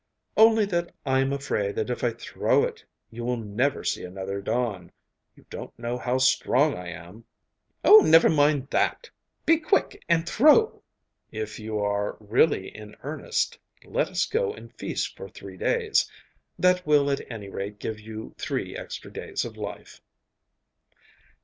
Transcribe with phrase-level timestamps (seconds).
[0.35, 4.41] 'Only that I am afraid that if I throw it you will never see another
[4.41, 4.91] dawn.
[5.35, 7.23] You don't know how strong I am!'
[7.85, 9.11] 'Oh, never mind that
[9.45, 10.81] be quick and throw.'
[11.31, 16.09] 'If you are really in earnest, let us go and feast for three days:
[16.57, 20.01] that will at any rate give you three extra days of life.